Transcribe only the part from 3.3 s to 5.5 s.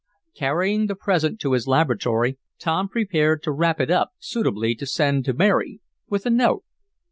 to wrap it up suitably to send to